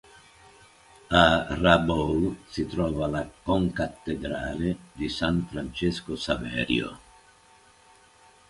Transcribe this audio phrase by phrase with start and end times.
[1.23, 6.97] A Rabaul si trova la concattedrale di San Francesco Saverio.